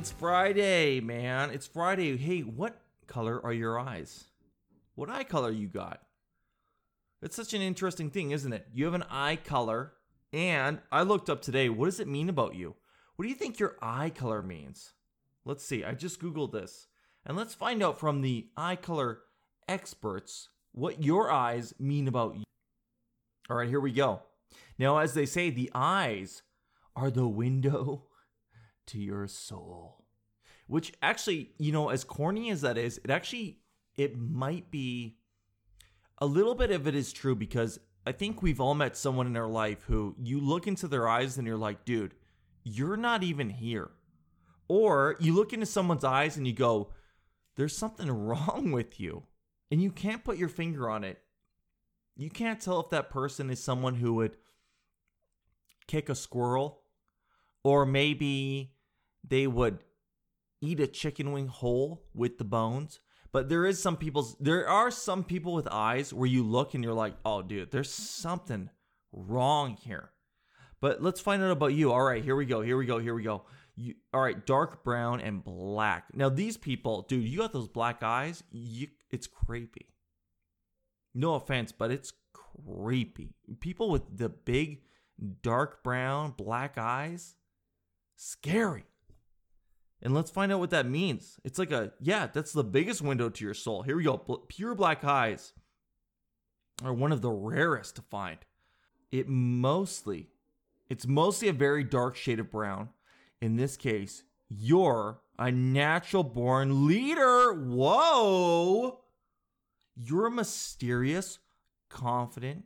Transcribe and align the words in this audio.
It's 0.00 0.12
Friday, 0.12 0.98
man. 1.00 1.50
It's 1.50 1.66
Friday. 1.66 2.16
Hey, 2.16 2.40
what 2.40 2.80
color 3.06 3.38
are 3.44 3.52
your 3.52 3.78
eyes? 3.78 4.24
What 4.94 5.10
eye 5.10 5.24
color 5.24 5.50
you 5.50 5.68
got? 5.68 6.00
It's 7.20 7.36
such 7.36 7.52
an 7.52 7.60
interesting 7.60 8.08
thing, 8.08 8.30
isn't 8.30 8.54
it? 8.54 8.66
You 8.72 8.86
have 8.86 8.94
an 8.94 9.04
eye 9.10 9.36
color, 9.36 9.92
and 10.32 10.78
I 10.90 11.02
looked 11.02 11.28
up 11.28 11.42
today. 11.42 11.68
What 11.68 11.84
does 11.84 12.00
it 12.00 12.08
mean 12.08 12.30
about 12.30 12.54
you? 12.54 12.76
What 13.16 13.24
do 13.24 13.28
you 13.28 13.34
think 13.34 13.58
your 13.58 13.76
eye 13.82 14.08
color 14.08 14.40
means? 14.40 14.94
Let's 15.44 15.66
see. 15.66 15.84
I 15.84 15.92
just 15.92 16.18
Googled 16.18 16.52
this. 16.52 16.86
And 17.26 17.36
let's 17.36 17.52
find 17.52 17.82
out 17.82 18.00
from 18.00 18.22
the 18.22 18.46
eye 18.56 18.76
color 18.76 19.18
experts 19.68 20.48
what 20.72 21.04
your 21.04 21.30
eyes 21.30 21.74
mean 21.78 22.08
about 22.08 22.36
you. 22.36 22.44
All 23.50 23.56
right, 23.58 23.68
here 23.68 23.80
we 23.80 23.92
go. 23.92 24.22
Now, 24.78 24.96
as 24.96 25.12
they 25.12 25.26
say, 25.26 25.50
the 25.50 25.70
eyes 25.74 26.40
are 26.96 27.10
the 27.10 27.28
window 27.28 28.06
to 28.90 28.98
your 28.98 29.26
soul. 29.26 30.04
Which 30.66 30.92
actually, 31.02 31.50
you 31.58 31.72
know, 31.72 31.88
as 31.88 32.04
corny 32.04 32.50
as 32.50 32.60
that 32.60 32.78
is, 32.78 33.00
it 33.02 33.10
actually 33.10 33.58
it 33.96 34.16
might 34.16 34.70
be 34.70 35.16
a 36.18 36.26
little 36.26 36.54
bit 36.54 36.70
of 36.70 36.86
it 36.86 36.94
is 36.94 37.12
true 37.12 37.34
because 37.34 37.80
I 38.06 38.12
think 38.12 38.42
we've 38.42 38.60
all 38.60 38.74
met 38.74 38.96
someone 38.96 39.26
in 39.26 39.36
our 39.36 39.48
life 39.48 39.82
who 39.86 40.14
you 40.18 40.40
look 40.40 40.66
into 40.66 40.88
their 40.88 41.08
eyes 41.08 41.38
and 41.38 41.46
you're 41.46 41.56
like, 41.56 41.84
dude, 41.84 42.14
you're 42.62 42.96
not 42.96 43.22
even 43.22 43.50
here. 43.50 43.90
Or 44.68 45.16
you 45.18 45.34
look 45.34 45.52
into 45.52 45.66
someone's 45.66 46.04
eyes 46.04 46.36
and 46.36 46.46
you 46.46 46.52
go, 46.52 46.92
there's 47.56 47.76
something 47.76 48.10
wrong 48.26 48.70
with 48.72 49.00
you. 49.00 49.24
And 49.70 49.82
you 49.82 49.90
can't 49.90 50.24
put 50.24 50.38
your 50.38 50.48
finger 50.48 50.88
on 50.88 51.04
it. 51.04 51.20
You 52.16 52.30
can't 52.30 52.60
tell 52.60 52.80
if 52.80 52.90
that 52.90 53.10
person 53.10 53.50
is 53.50 53.62
someone 53.62 53.94
who 53.94 54.14
would 54.14 54.36
kick 55.86 56.08
a 56.08 56.14
squirrel 56.14 56.82
or 57.62 57.86
maybe 57.86 58.72
they 59.26 59.46
would 59.46 59.78
eat 60.60 60.80
a 60.80 60.86
chicken 60.86 61.32
wing 61.32 61.46
whole 61.48 62.04
with 62.14 62.38
the 62.38 62.44
bones. 62.44 63.00
But 63.32 63.48
there 63.48 63.64
is 63.64 63.80
some 63.80 63.96
people's 63.96 64.36
there 64.40 64.68
are 64.68 64.90
some 64.90 65.22
people 65.22 65.54
with 65.54 65.68
eyes 65.70 66.12
where 66.12 66.26
you 66.26 66.42
look 66.42 66.74
and 66.74 66.82
you're 66.82 66.94
like, 66.94 67.14
"Oh 67.24 67.42
dude, 67.42 67.70
there's 67.70 67.92
something 67.92 68.70
wrong 69.12 69.76
here." 69.76 70.10
But 70.80 71.02
let's 71.02 71.20
find 71.20 71.42
out 71.42 71.50
about 71.50 71.74
you. 71.74 71.92
All 71.92 72.02
right, 72.02 72.24
here 72.24 72.34
we 72.34 72.46
go. 72.46 72.62
Here 72.62 72.76
we 72.76 72.86
go. 72.86 72.98
Here 72.98 73.14
we 73.14 73.22
go. 73.22 73.44
You, 73.76 73.94
all 74.12 74.20
right, 74.20 74.44
dark 74.46 74.82
brown 74.82 75.20
and 75.20 75.44
black. 75.44 76.06
Now 76.14 76.28
these 76.28 76.56
people, 76.56 77.02
dude, 77.02 77.24
you 77.24 77.38
got 77.38 77.52
those 77.52 77.68
black 77.68 78.02
eyes. 78.02 78.42
You, 78.50 78.88
it's 79.10 79.26
creepy. 79.26 79.94
No 81.14 81.34
offense, 81.34 81.72
but 81.72 81.90
it's 81.90 82.12
creepy. 82.32 83.34
People 83.60 83.90
with 83.90 84.16
the 84.16 84.28
big 84.28 84.82
dark 85.42 85.82
brown, 85.82 86.32
black 86.36 86.78
eyes, 86.78 87.36
scary. 88.16 88.84
And 90.02 90.14
let's 90.14 90.30
find 90.30 90.50
out 90.50 90.60
what 90.60 90.70
that 90.70 90.86
means. 90.86 91.38
It's 91.44 91.58
like 91.58 91.72
a, 91.72 91.92
yeah, 92.00 92.26
that's 92.32 92.52
the 92.52 92.64
biggest 92.64 93.02
window 93.02 93.28
to 93.28 93.44
your 93.44 93.54
soul. 93.54 93.82
Here 93.82 93.96
we 93.96 94.04
go. 94.04 94.16
Pure 94.48 94.74
black 94.76 95.04
eyes 95.04 95.52
are 96.82 96.94
one 96.94 97.12
of 97.12 97.20
the 97.20 97.30
rarest 97.30 97.96
to 97.96 98.02
find. 98.02 98.38
It 99.12 99.28
mostly, 99.28 100.28
it's 100.88 101.06
mostly 101.06 101.48
a 101.48 101.52
very 101.52 101.84
dark 101.84 102.16
shade 102.16 102.40
of 102.40 102.50
brown. 102.50 102.88
In 103.42 103.56
this 103.56 103.76
case, 103.76 104.22
you're 104.48 105.20
a 105.38 105.50
natural 105.50 106.24
born 106.24 106.86
leader. 106.86 107.52
Whoa. 107.52 109.00
You're 109.96 110.26
a 110.26 110.30
mysterious, 110.30 111.38
confident, 111.90 112.64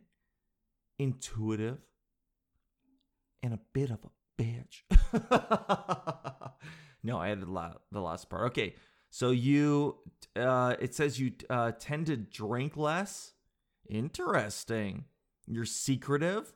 intuitive, 0.97 1.79
and 3.43 3.53
a 3.53 3.59
bit 3.73 3.91
of 3.91 3.99
a 4.05 4.41
bitch. 4.41 4.83
no, 7.05 7.19
I 7.19 7.29
added 7.29 7.47
the 7.91 8.01
last 8.01 8.29
part. 8.29 8.47
Okay, 8.47 8.75
so 9.09 9.29
you, 9.31 9.97
uh, 10.35 10.75
it 10.79 10.95
says 10.95 11.19
you 11.19 11.31
uh, 11.49 11.71
tend 11.79 12.07
to 12.07 12.17
drink 12.17 12.75
less. 12.75 13.33
Interesting. 13.87 15.05
You're 15.47 15.65
secretive 15.65 16.51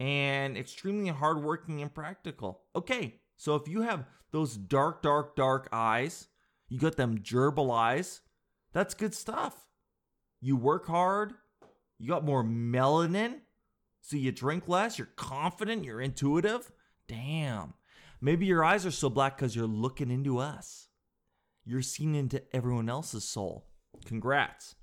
and 0.00 0.58
extremely 0.58 1.10
hardworking 1.10 1.80
and 1.80 1.94
practical. 1.94 2.62
Okay, 2.74 3.14
so 3.36 3.54
if 3.54 3.68
you 3.68 3.82
have 3.82 4.04
those 4.32 4.56
dark, 4.56 5.02
dark, 5.02 5.36
dark 5.36 5.68
eyes, 5.72 6.26
you 6.68 6.78
got 6.78 6.96
them 6.96 7.18
gerbil 7.18 7.72
eyes, 7.72 8.20
that's 8.72 8.94
good 8.94 9.14
stuff. 9.14 9.68
You 10.40 10.56
work 10.56 10.86
hard, 10.86 11.34
you 12.00 12.08
got 12.08 12.24
more 12.24 12.42
melanin, 12.42 13.36
so 14.00 14.16
you 14.16 14.32
drink 14.32 14.66
less, 14.66 14.98
you're 14.98 15.08
confident, 15.14 15.84
you're 15.84 16.00
intuitive. 16.00 16.72
Damn. 17.06 17.74
Maybe 18.24 18.46
your 18.46 18.64
eyes 18.64 18.86
are 18.86 18.90
so 18.90 19.10
black 19.10 19.36
because 19.36 19.54
you're 19.54 19.66
looking 19.66 20.10
into 20.10 20.38
us. 20.38 20.88
You're 21.62 21.82
seeing 21.82 22.14
into 22.14 22.42
everyone 22.56 22.88
else's 22.88 23.22
soul. 23.22 23.66
Congrats. 24.06 24.76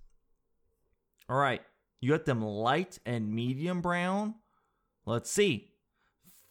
All 1.27 1.39
right. 1.39 1.63
You 2.01 2.11
got 2.11 2.25
them 2.25 2.43
light 2.43 2.99
and 3.03 3.33
medium 3.33 3.81
brown. 3.81 4.35
Let's 5.07 5.31
see. 5.31 5.71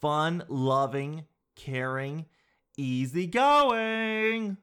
Fun, 0.01 0.43
loving, 0.49 1.27
caring, 1.55 2.27
easygoing. 2.77 4.57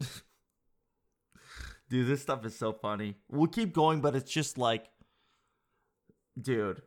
Dude, 1.90 2.08
this 2.08 2.22
stuff 2.22 2.46
is 2.46 2.56
so 2.56 2.72
funny. 2.72 3.16
We'll 3.28 3.48
keep 3.48 3.74
going, 3.74 4.00
but 4.00 4.16
it's 4.16 4.32
just 4.32 4.56
like, 4.56 4.86
dude, 6.40 6.80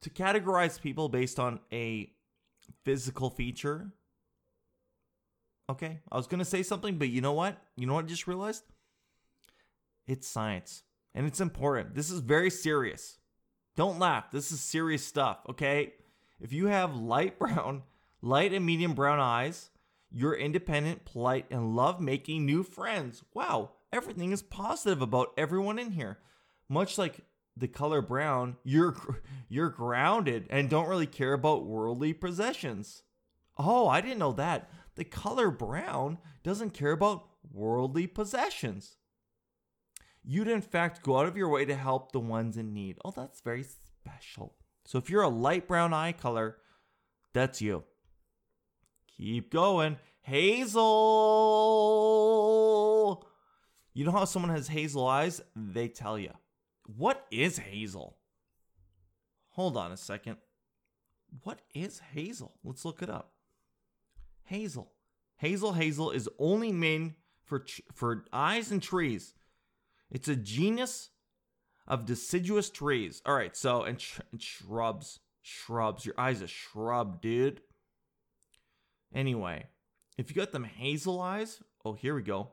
to 0.00 0.10
categorize 0.10 0.80
people 0.80 1.08
based 1.08 1.38
on 1.38 1.60
a 1.72 2.10
physical 2.84 3.30
feature. 3.30 3.92
Okay, 5.70 6.00
I 6.10 6.16
was 6.16 6.26
gonna 6.26 6.44
say 6.44 6.62
something, 6.62 6.96
but 6.96 7.08
you 7.08 7.20
know 7.20 7.32
what? 7.34 7.58
You 7.76 7.86
know 7.86 7.94
what 7.94 8.04
I 8.04 8.08
just 8.08 8.26
realized? 8.26 8.64
It's 10.06 10.26
science. 10.26 10.82
And 11.14 11.26
it's 11.26 11.40
important. 11.40 11.94
This 11.94 12.10
is 12.10 12.20
very 12.20 12.50
serious. 12.50 13.18
Don't 13.76 13.98
laugh. 13.98 14.30
This 14.30 14.50
is 14.50 14.60
serious 14.60 15.04
stuff, 15.04 15.38
okay? 15.50 15.94
If 16.40 16.52
you 16.52 16.66
have 16.66 16.96
light 16.96 17.38
brown, 17.40 17.82
light 18.22 18.52
and 18.52 18.64
medium 18.64 18.94
brown 18.94 19.20
eyes, 19.20 19.70
you're 20.10 20.34
independent, 20.34 21.04
polite, 21.04 21.46
and 21.50 21.76
love 21.76 22.00
making 22.00 22.46
new 22.46 22.62
friends. 22.62 23.22
Wow, 23.34 23.72
everything 23.92 24.32
is 24.32 24.42
positive 24.42 25.02
about 25.02 25.32
everyone 25.36 25.78
in 25.78 25.92
here. 25.92 26.18
Much 26.68 26.98
like 26.98 27.20
the 27.58 27.68
color 27.68 28.00
brown, 28.00 28.56
you're 28.64 28.96
you're 29.48 29.70
grounded 29.70 30.46
and 30.50 30.70
don't 30.70 30.88
really 30.88 31.06
care 31.06 31.32
about 31.32 31.66
worldly 31.66 32.12
possessions. 32.12 33.02
Oh, 33.56 33.88
I 33.88 34.00
didn't 34.00 34.18
know 34.18 34.32
that. 34.32 34.70
The 34.94 35.04
color 35.04 35.50
brown 35.50 36.18
doesn't 36.42 36.70
care 36.70 36.92
about 36.92 37.26
worldly 37.52 38.06
possessions. 38.06 38.96
You'd 40.24 40.48
in 40.48 40.62
fact 40.62 41.02
go 41.02 41.18
out 41.18 41.26
of 41.26 41.36
your 41.36 41.48
way 41.48 41.64
to 41.64 41.74
help 41.74 42.12
the 42.12 42.20
ones 42.20 42.56
in 42.56 42.72
need. 42.72 42.98
Oh, 43.04 43.10
that's 43.10 43.40
very 43.40 43.64
special. 43.64 44.54
So 44.84 44.98
if 44.98 45.10
you're 45.10 45.22
a 45.22 45.28
light 45.28 45.66
brown 45.66 45.92
eye 45.92 46.12
color, 46.12 46.58
that's 47.32 47.60
you. 47.60 47.84
Keep 49.16 49.50
going. 49.52 49.98
Hazel. 50.20 50.84
You 53.94 54.04
know 54.04 54.12
how 54.12 54.26
someone 54.26 54.50
has 54.52 54.68
hazel 54.68 55.06
eyes? 55.06 55.40
They 55.56 55.88
tell 55.88 56.18
you. 56.18 56.32
What 56.96 57.26
is 57.30 57.58
hazel? 57.58 58.16
Hold 59.50 59.76
on 59.76 59.92
a 59.92 59.96
second. 59.96 60.38
What 61.42 61.60
is 61.74 62.00
hazel? 62.14 62.54
Let's 62.64 62.84
look 62.84 63.02
it 63.02 63.10
up. 63.10 63.32
Hazel. 64.44 64.92
Hazel 65.36 65.74
hazel 65.74 66.10
is 66.10 66.28
only 66.38 66.72
made 66.72 67.14
for 67.44 67.64
for 67.92 68.24
eyes 68.32 68.70
and 68.70 68.82
trees. 68.82 69.34
It's 70.10 70.28
a 70.28 70.36
genus 70.36 71.10
of 71.86 72.06
deciduous 72.06 72.70
trees. 72.70 73.20
All 73.26 73.34
right, 73.34 73.54
so 73.56 73.82
and, 73.82 74.00
sh- 74.00 74.20
and 74.32 74.42
shrubs, 74.42 75.20
shrubs. 75.42 76.06
Your 76.06 76.14
eyes 76.18 76.40
a 76.40 76.46
shrub, 76.46 77.20
dude. 77.20 77.60
Anyway, 79.14 79.66
if 80.16 80.30
you 80.30 80.36
got 80.36 80.52
them 80.52 80.64
hazel 80.64 81.20
eyes, 81.20 81.62
oh 81.84 81.92
here 81.92 82.14
we 82.14 82.22
go. 82.22 82.52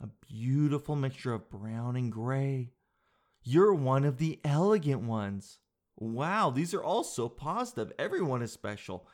A 0.00 0.08
beautiful 0.28 0.94
mixture 0.94 1.32
of 1.32 1.50
brown 1.50 1.96
and 1.96 2.12
gray. 2.12 2.70
You're 3.48 3.74
one 3.74 4.04
of 4.04 4.18
the 4.18 4.40
elegant 4.44 5.02
ones. 5.02 5.60
Wow, 5.96 6.50
these 6.50 6.74
are 6.74 6.82
all 6.82 7.04
so 7.04 7.28
positive. 7.28 7.92
Everyone 7.96 8.42
is 8.42 8.50
special. 8.50 9.06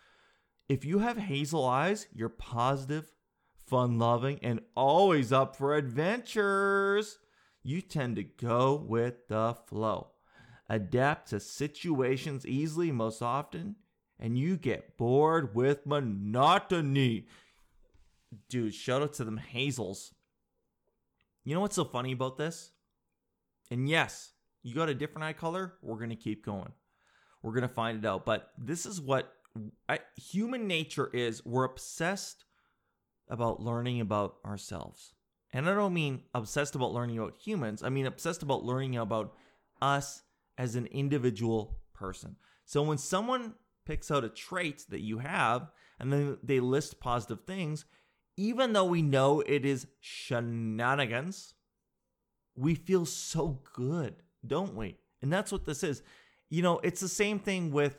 If 0.71 0.87
you 0.87 1.01
have 1.01 1.19
hazel 1.19 1.67
eyes, 1.67 2.07
you're 2.15 2.31
positive, 2.31 3.13
fun 3.67 3.99
loving, 3.99 4.39
and 4.43 4.61
always 4.75 5.35
up 5.35 5.55
for 5.55 5.77
adventures. 5.77 7.19
You 7.63 7.83
tend 7.83 8.17
to 8.17 8.23
go 8.23 8.75
with 8.75 9.29
the 9.29 9.55
flow, 9.67 10.13
adapt 10.67 11.29
to 11.29 11.39
situations 11.39 12.47
easily 12.47 12.91
most 12.91 13.21
often, 13.21 13.77
and 14.19 14.39
you 14.39 14.57
get 14.57 14.97
bored 14.97 15.55
with 15.55 15.85
monotony. 15.85 17.27
Dude, 18.49 18.75
shout 18.75 19.03
out 19.03 19.13
to 19.15 19.25
them 19.25 19.37
hazels. 19.37 20.15
You 21.45 21.55
know 21.55 21.61
what's 21.61 21.77
so 21.77 21.85
funny 21.85 22.13
about 22.13 22.39
this? 22.39 22.72
And 23.73 23.89
yes, 23.89 24.33
you 24.63 24.75
got 24.75 24.91
a 24.91 24.95
different 24.95 25.25
eye 25.25 25.33
color, 25.33 25.73
we're 25.81 25.97
going 25.97 26.11
to 26.11 26.17
keep 26.17 26.45
going. 26.45 26.73
We're 27.43 27.55
going 27.55 27.63
to 27.63 27.75
find 27.75 28.05
it 28.05 28.07
out. 28.07 28.27
But 28.27 28.51
this 28.59 28.85
is 28.85 29.01
what 29.01 29.33
I, 29.89 30.01
human 30.15 30.67
nature 30.67 31.09
is 31.13 31.45
we're 31.47 31.65
obsessed 31.65 32.45
about 33.31 33.63
learning 33.63 34.03
about 34.03 34.37
ourselves. 34.45 35.15
And 35.55 35.69
I 35.69 35.75
don't 35.75 35.95
mean 35.95 36.23
obsessed 36.35 36.75
about 36.75 36.93
learning 36.93 37.19
about 37.19 37.37
humans, 37.39 37.83
I 37.83 37.89
mean 37.89 38.05
obsessed 38.05 38.43
about 38.43 38.63
learning 38.63 38.97
about 38.99 39.33
us 39.81 40.23
as 40.59 40.77
an 40.77 40.87
individual 40.87 41.81
person. 41.95 42.37
So 42.67 42.83
when 42.83 42.99
someone 42.99 43.55
picks 43.87 44.11
out 44.11 44.23
a 44.23 44.29
trait 44.29 44.85
that 44.91 45.01
you 45.01 45.19
have 45.19 45.71
and 45.99 46.13
then 46.13 46.37
they 46.43 46.61
list 46.61 47.01
positive 47.01 47.45
things, 47.47 47.87
even 48.37 48.75
though 48.75 48.85
we 48.85 49.01
know 49.01 49.41
it 49.41 49.65
is 49.65 49.87
shenanigans, 50.01 51.55
we 52.57 52.75
feel 52.75 53.07
so 53.07 53.61
good, 53.75 54.17
don't 54.47 54.75
we? 54.75 54.97
And 55.21 55.33
that's 55.33 55.53
what 55.53 55.65
this 55.65 55.83
is. 55.83 56.03
You 56.51 56.63
know, 56.63 56.81
it's 56.81 57.01
the 57.01 57.09
same 57.09 57.39
thing 57.39 57.71
with 57.71 57.97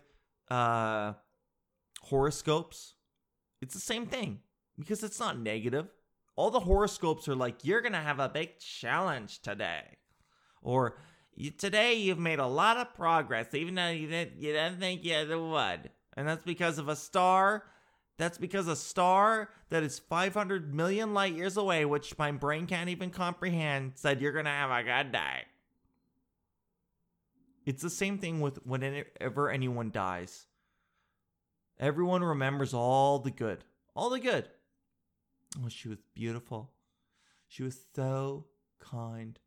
uh, 0.50 1.14
horoscopes. 2.02 2.96
It's 3.62 3.74
the 3.74 3.80
same 3.80 4.06
thing 4.06 4.40
because 4.78 5.04
it's 5.04 5.20
not 5.20 5.40
negative. 5.40 5.88
All 6.36 6.52
the 6.52 6.60
horoscopes 6.60 7.28
are 7.28 7.36
like, 7.36 7.64
you're 7.64 7.82
going 7.82 7.94
to 7.94 8.00
have 8.00 8.20
a 8.20 8.30
big 8.30 8.60
challenge 8.60 9.42
today. 9.42 9.98
Or 10.62 10.98
today 11.58 11.96
you've 11.96 12.20
made 12.20 12.40
a 12.40 12.48
lot 12.48 12.78
of 12.78 12.94
progress, 12.94 13.54
even 13.54 13.76
though 13.76 13.90
you 13.90 14.08
didn't, 14.08 14.42
you 14.42 14.54
didn't 14.54 14.80
think 14.80 15.04
you 15.04 15.16
would. 15.16 15.90
And 16.16 16.28
that's 16.28 16.44
because 16.44 16.78
of 16.78 16.90
a 16.90 16.96
star. 16.96 17.64
That's 18.18 18.38
because 18.38 18.68
a 18.68 18.76
star 18.76 19.50
that 19.70 19.84
is 19.84 20.00
500 20.00 20.74
million 20.74 21.14
light 21.14 21.34
years 21.34 21.58
away, 21.58 21.84
which 21.86 22.18
my 22.18 22.32
brain 22.32 22.68
can't 22.68 22.90
even 22.90 23.10
comprehend, 23.10 23.94
said 23.96 24.22
you're 24.22 24.32
going 24.32 24.46
to 24.46 24.52
have 24.52 24.70
a 24.70 24.84
good 24.84 25.12
day. 25.12 25.46
It's 27.66 27.82
the 27.82 27.90
same 27.90 28.18
thing 28.18 28.40
with 28.40 28.58
whenever 28.66 29.50
anyone 29.50 29.90
dies. 29.90 30.46
Everyone 31.80 32.24
remembers 32.24 32.74
all 32.74 33.20
the 33.20 33.32
good. 33.32 33.64
All 33.96 34.10
the 34.10 34.20
good. 34.20 34.48
Oh, 35.64 35.70
she 35.70 35.88
was 35.88 36.00
beautiful. 36.14 36.72
She 37.48 37.64
was 37.64 37.78
so 37.96 38.46
kind 38.80 39.40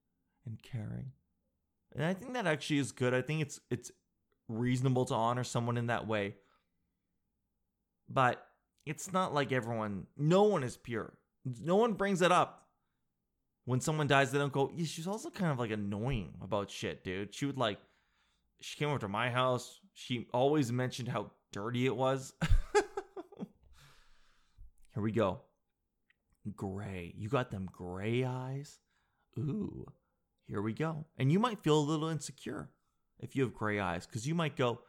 and 0.44 0.62
caring. 0.62 1.12
And 1.94 2.04
I 2.04 2.14
think 2.14 2.34
that 2.34 2.46
actually 2.46 2.78
is 2.78 2.92
good. 2.92 3.14
I 3.14 3.22
think 3.22 3.42
it's 3.42 3.60
it's 3.70 3.90
reasonable 4.48 5.04
to 5.06 5.14
honor 5.14 5.44
someone 5.44 5.76
in 5.76 5.86
that 5.86 6.06
way. 6.06 6.34
But 8.08 8.45
it's 8.86 9.12
not 9.12 9.34
like 9.34 9.52
everyone 9.52 10.06
no 10.16 10.44
one 10.44 10.62
is 10.62 10.76
pure. 10.76 11.12
No 11.44 11.76
one 11.76 11.92
brings 11.92 12.22
it 12.22 12.32
up. 12.32 12.62
When 13.66 13.80
someone 13.80 14.06
dies, 14.06 14.30
they 14.30 14.38
don't 14.38 14.52
go, 14.52 14.70
yeah, 14.74 14.86
she's 14.86 15.08
also 15.08 15.28
kind 15.28 15.50
of 15.50 15.58
like 15.58 15.72
annoying 15.72 16.34
about 16.40 16.70
shit, 16.70 17.02
dude. 17.02 17.34
She 17.34 17.46
would 17.46 17.58
like 17.58 17.78
she 18.60 18.78
came 18.78 18.88
over 18.88 19.00
to 19.00 19.08
my 19.08 19.28
house. 19.28 19.80
She 19.92 20.28
always 20.32 20.72
mentioned 20.72 21.08
how 21.08 21.32
dirty 21.52 21.86
it 21.86 21.96
was. 21.96 22.32
Here 24.94 25.02
we 25.02 25.12
go. 25.12 25.40
Gray. 26.54 27.12
You 27.18 27.28
got 27.28 27.50
them 27.50 27.68
gray 27.70 28.24
eyes? 28.24 28.78
Ooh, 29.38 29.86
here 30.46 30.62
we 30.62 30.72
go. 30.72 31.04
And 31.18 31.30
you 31.30 31.38
might 31.38 31.62
feel 31.62 31.78
a 31.78 31.80
little 31.80 32.08
insecure 32.08 32.70
if 33.18 33.36
you 33.36 33.42
have 33.42 33.54
gray 33.54 33.78
eyes 33.78 34.06
because 34.06 34.26
you 34.26 34.34
might 34.34 34.56
go, 34.56 34.80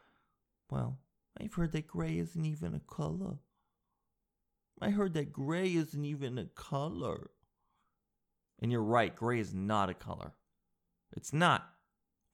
Well, 0.69 1.00
I've 1.39 1.53
heard 1.53 1.73
that 1.73 1.88
gray 1.88 2.17
isn't 2.19 2.45
even 2.45 2.73
a 2.73 2.79
color. 2.79 3.39
I 4.81 4.91
heard 4.91 5.13
that 5.13 5.33
gray 5.33 5.74
isn't 5.74 6.06
even 6.06 6.38
a 6.38 6.45
color. 6.45 7.31
And 8.62 8.71
you're 8.71 8.83
right, 8.83 9.15
gray 9.15 9.39
is 9.39 9.53
not 9.53 9.89
a 9.89 9.94
color. 9.94 10.33
It's 11.15 11.33
not. 11.33 11.68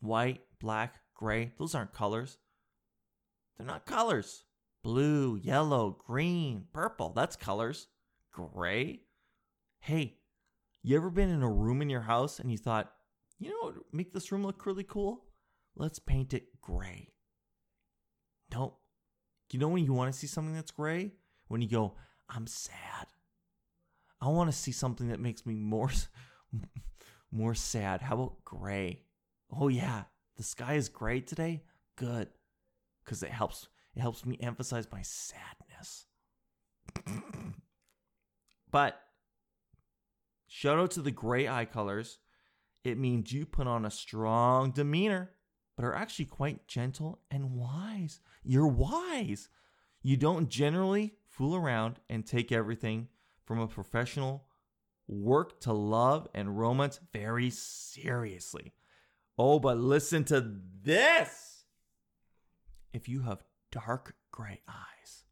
White, 0.01 0.41
black, 0.59 0.95
gray, 1.13 1.53
those 1.57 1.75
aren't 1.75 1.93
colors. 1.93 2.37
They're 3.57 3.67
not 3.67 3.85
colors. 3.85 4.43
Blue, 4.83 5.39
yellow, 5.41 5.97
green, 6.05 6.65
purple, 6.73 7.13
that's 7.15 7.35
colors. 7.35 7.87
Gray? 8.31 9.01
Hey, 9.79 10.17
you 10.81 10.97
ever 10.97 11.09
been 11.09 11.29
in 11.29 11.43
a 11.43 11.49
room 11.49 11.81
in 11.81 11.89
your 11.89 12.01
house 12.01 12.39
and 12.39 12.51
you 12.51 12.57
thought, 12.57 12.91
you 13.39 13.49
know 13.49 13.69
what 13.69 13.75
make 13.93 14.11
this 14.11 14.31
room 14.31 14.45
look 14.45 14.65
really 14.65 14.83
cool? 14.83 15.25
Let's 15.75 15.99
paint 15.99 16.33
it 16.33 16.61
gray. 16.61 17.13
Nope. 18.53 18.79
You 19.51 19.59
know 19.59 19.67
when 19.67 19.85
you 19.85 19.93
want 19.93 20.11
to 20.11 20.17
see 20.17 20.27
something 20.27 20.55
that's 20.55 20.71
gray? 20.71 21.11
When 21.47 21.61
you 21.61 21.69
go, 21.69 21.95
I'm 22.29 22.47
sad. 22.47 23.07
I 24.21 24.27
want 24.29 24.49
to 24.51 24.57
see 24.57 24.71
something 24.71 25.09
that 25.09 25.19
makes 25.19 25.45
me 25.45 25.55
more 25.55 25.91
more 27.31 27.53
sad. 27.53 28.01
How 28.01 28.15
about 28.15 28.45
gray? 28.45 29.01
Oh 29.51 29.67
yeah, 29.67 30.03
the 30.37 30.43
sky 30.43 30.75
is 30.75 30.89
gray 30.89 31.19
today. 31.21 31.63
Good 31.95 32.29
because 33.03 33.21
it 33.23 33.31
helps 33.31 33.67
it 33.95 34.01
helps 34.01 34.25
me 34.25 34.37
emphasize 34.41 34.87
my 34.91 35.01
sadness. 35.01 36.05
but 38.71 38.99
shout 40.47 40.79
out 40.79 40.91
to 40.91 41.01
the 41.01 41.11
gray 41.11 41.47
eye 41.47 41.65
colors. 41.65 42.19
It 42.83 42.97
means 42.97 43.31
you 43.31 43.45
put 43.45 43.67
on 43.67 43.85
a 43.85 43.91
strong 43.91 44.71
demeanor, 44.71 45.31
but 45.75 45.85
are 45.85 45.95
actually 45.95 46.25
quite 46.25 46.67
gentle 46.67 47.19
and 47.31 47.51
wise. 47.51 48.19
You're 48.43 48.67
wise. 48.67 49.47
You 50.01 50.17
don't 50.17 50.49
generally 50.49 51.13
fool 51.33 51.55
around 51.55 51.99
and 52.09 52.25
take 52.25 52.51
everything 52.51 53.07
from 53.43 53.59
a 53.59 53.67
professional 53.67 54.45
work 55.07 55.59
to 55.61 55.73
love 55.73 56.27
and 56.33 56.57
romance 56.59 56.99
very 57.11 57.49
seriously. 57.49 58.73
Oh, 59.37 59.59
but 59.59 59.77
listen 59.77 60.23
to 60.25 60.59
this 60.83 61.65
if 62.93 63.09
you 63.09 63.23
have 63.23 63.43
dark 63.71 64.15
gray 64.31 64.61
eyes, 64.67 65.23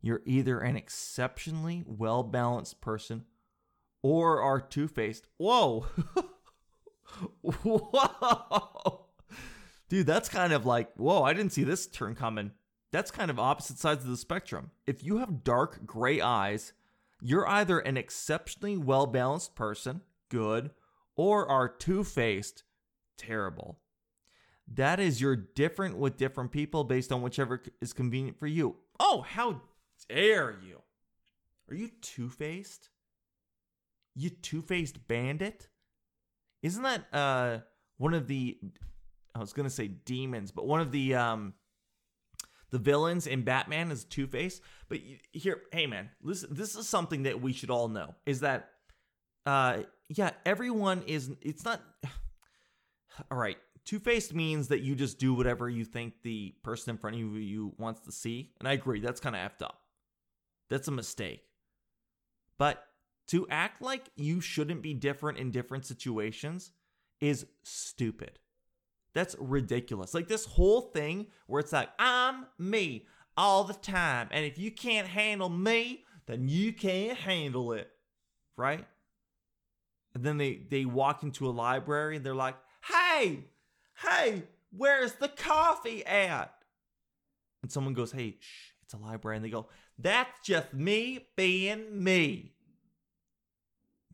you're 0.00 0.22
either 0.24 0.60
an 0.60 0.76
exceptionally 0.76 1.84
well 1.86 2.22
balanced 2.22 2.80
person 2.80 3.26
or 4.02 4.40
are 4.40 4.60
two 4.60 4.88
faced. 4.88 5.26
Whoa! 5.36 5.86
whoa! 7.42 9.06
Dude, 9.90 10.06
that's 10.06 10.30
kind 10.30 10.54
of 10.54 10.64
like, 10.64 10.94
whoa, 10.96 11.22
I 11.22 11.34
didn't 11.34 11.52
see 11.52 11.64
this 11.64 11.86
turn 11.86 12.14
coming. 12.14 12.52
That's 12.90 13.10
kind 13.10 13.30
of 13.30 13.38
opposite 13.38 13.78
sides 13.78 14.04
of 14.04 14.10
the 14.10 14.16
spectrum. 14.16 14.70
If 14.86 15.04
you 15.04 15.18
have 15.18 15.44
dark 15.44 15.84
gray 15.86 16.20
eyes, 16.20 16.72
you're 17.20 17.48
either 17.48 17.78
an 17.80 17.96
exceptionally 17.96 18.76
well 18.76 19.06
balanced 19.06 19.54
person, 19.54 20.02
good, 20.30 20.70
or 21.16 21.46
are 21.48 21.68
two 21.68 22.04
faced, 22.04 22.62
terrible. 23.16 23.80
That 24.74 25.00
is 25.00 25.20
you're 25.20 25.36
different 25.36 25.98
with 25.98 26.16
different 26.16 26.52
people 26.52 26.84
based 26.84 27.12
on 27.12 27.22
whichever 27.22 27.62
is 27.80 27.92
convenient 27.92 28.38
for 28.38 28.46
you. 28.46 28.76
Oh, 29.00 29.22
how 29.22 29.62
dare 30.08 30.56
you? 30.64 30.82
Are 31.70 31.74
you 31.74 31.90
two 32.00 32.28
faced? 32.28 32.90
You 34.14 34.30
two 34.30 34.62
faced 34.62 35.06
bandit? 35.08 35.68
Isn't 36.62 36.82
that 36.82 37.06
uh 37.12 37.58
one 37.98 38.14
of 38.14 38.28
the 38.28 38.58
I 39.34 39.38
was 39.40 39.52
gonna 39.52 39.70
say 39.70 39.88
demons, 39.88 40.50
but 40.50 40.66
one 40.66 40.80
of 40.80 40.92
the 40.92 41.14
um 41.14 41.54
the 42.70 42.78
villains 42.78 43.26
in 43.26 43.42
Batman 43.42 43.90
is 43.90 44.04
Two 44.04 44.26
Face. 44.26 44.60
But 44.88 44.98
here, 45.32 45.62
hey 45.72 45.86
man, 45.86 46.10
listen, 46.22 46.50
this 46.52 46.76
is 46.76 46.88
something 46.88 47.24
that 47.24 47.40
we 47.40 47.52
should 47.52 47.70
all 47.70 47.88
know 47.88 48.14
is 48.26 48.40
that 48.40 48.70
uh 49.46 49.78
yeah, 50.08 50.30
everyone 50.46 51.02
is 51.06 51.30
it's 51.42 51.64
not 51.64 51.80
all 53.30 53.38
right 53.38 53.58
Two 53.88 53.98
faced 53.98 54.34
means 54.34 54.68
that 54.68 54.80
you 54.82 54.94
just 54.94 55.18
do 55.18 55.32
whatever 55.32 55.66
you 55.66 55.82
think 55.82 56.20
the 56.22 56.54
person 56.62 56.90
in 56.90 56.98
front 56.98 57.16
of 57.16 57.22
you 57.22 57.72
wants 57.78 58.00
to 58.00 58.12
see. 58.12 58.52
And 58.58 58.68
I 58.68 58.72
agree, 58.72 59.00
that's 59.00 59.18
kind 59.18 59.34
of 59.34 59.40
effed 59.40 59.64
up. 59.64 59.80
That's 60.68 60.88
a 60.88 60.92
mistake. 60.92 61.40
But 62.58 62.84
to 63.28 63.46
act 63.48 63.80
like 63.80 64.10
you 64.14 64.42
shouldn't 64.42 64.82
be 64.82 64.92
different 64.92 65.38
in 65.38 65.52
different 65.52 65.86
situations 65.86 66.72
is 67.22 67.46
stupid. 67.62 68.38
That's 69.14 69.36
ridiculous. 69.38 70.14
Like 70.14 70.28
this 70.28 70.44
whole 70.44 70.82
thing 70.82 71.26
where 71.46 71.60
it's 71.60 71.72
like, 71.72 71.88
I'm 71.98 72.46
me 72.58 73.06
all 73.36 73.64
the 73.64 73.74
time. 73.74 74.28
And 74.30 74.44
if 74.44 74.58
you 74.58 74.70
can't 74.70 75.06
handle 75.06 75.48
me, 75.48 76.04
then 76.26 76.48
you 76.48 76.72
can't 76.72 77.18
handle 77.18 77.72
it. 77.72 77.90
Right? 78.56 78.84
And 80.14 80.24
then 80.24 80.36
they, 80.36 80.62
they 80.68 80.84
walk 80.84 81.22
into 81.22 81.48
a 81.48 81.50
library 81.50 82.16
and 82.16 82.24
they're 82.24 82.34
like, 82.34 82.56
hey, 82.82 83.44
Hey, 84.02 84.44
where's 84.70 85.14
the 85.14 85.28
coffee 85.28 86.06
at? 86.06 86.52
And 87.62 87.72
someone 87.72 87.94
goes, 87.94 88.12
Hey, 88.12 88.36
shh, 88.38 88.70
it's 88.82 88.94
a 88.94 88.98
library. 88.98 89.36
And 89.36 89.44
they 89.44 89.50
go, 89.50 89.68
That's 89.98 90.30
just 90.44 90.72
me 90.72 91.26
being 91.36 92.02
me. 92.02 92.52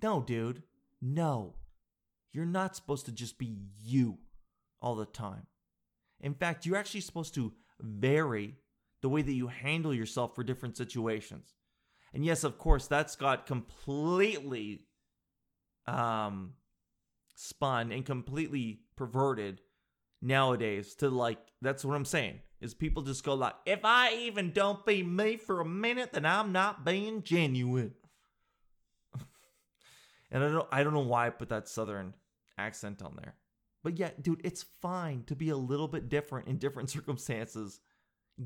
No, 0.02 0.22
dude. 0.22 0.62
No. 1.00 1.54
You're 2.32 2.46
not 2.46 2.76
supposed 2.76 3.06
to 3.06 3.12
just 3.12 3.38
be 3.38 3.56
you 3.82 4.18
all 4.84 4.94
the 4.94 5.06
time. 5.06 5.46
In 6.20 6.34
fact, 6.34 6.66
you're 6.66 6.76
actually 6.76 7.00
supposed 7.00 7.34
to 7.34 7.54
vary 7.80 8.56
the 9.00 9.08
way 9.08 9.22
that 9.22 9.32
you 9.32 9.48
handle 9.48 9.94
yourself 9.94 10.34
for 10.34 10.44
different 10.44 10.76
situations. 10.76 11.54
And 12.12 12.24
yes, 12.24 12.44
of 12.44 12.58
course, 12.58 12.86
that's 12.86 13.16
got 13.16 13.46
completely 13.46 14.82
um, 15.86 16.52
spun 17.34 17.92
and 17.92 18.04
completely 18.04 18.80
perverted 18.94 19.62
nowadays 20.20 20.94
to 20.94 21.10
like 21.10 21.38
that's 21.60 21.84
what 21.84 21.94
I'm 21.94 22.06
saying 22.06 22.40
is 22.62 22.72
people 22.72 23.02
just 23.02 23.24
go 23.24 23.34
like 23.34 23.52
if 23.66 23.80
I 23.84 24.14
even 24.14 24.52
don't 24.52 24.86
be 24.86 25.02
me 25.02 25.36
for 25.36 25.60
a 25.60 25.66
minute 25.66 26.14
then 26.14 26.24
I'm 26.24 26.50
not 26.52 26.84
being 26.84 27.22
genuine. 27.22 27.94
And 30.30 30.42
I 30.42 30.48
don't 30.48 30.68
I 30.72 30.82
don't 30.82 30.94
know 30.94 31.00
why 31.00 31.26
I 31.26 31.30
put 31.30 31.50
that 31.50 31.68
southern 31.68 32.14
accent 32.56 33.02
on 33.02 33.16
there. 33.16 33.34
But 33.84 33.98
yeah, 33.98 34.10
dude, 34.20 34.40
it's 34.42 34.64
fine 34.80 35.22
to 35.26 35.36
be 35.36 35.50
a 35.50 35.56
little 35.56 35.86
bit 35.86 36.08
different 36.08 36.48
in 36.48 36.56
different 36.56 36.90
circumstances 36.96 37.80